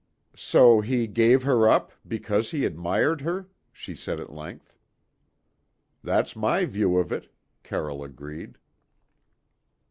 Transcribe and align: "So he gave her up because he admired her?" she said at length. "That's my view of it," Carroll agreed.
"So 0.35 0.81
he 0.81 1.05
gave 1.05 1.43
her 1.43 1.69
up 1.69 1.91
because 2.07 2.49
he 2.49 2.65
admired 2.65 3.21
her?" 3.21 3.49
she 3.71 3.93
said 3.93 4.19
at 4.19 4.31
length. 4.31 4.75
"That's 6.03 6.35
my 6.35 6.65
view 6.65 6.97
of 6.97 7.11
it," 7.11 7.31
Carroll 7.61 8.03
agreed. 8.03 8.57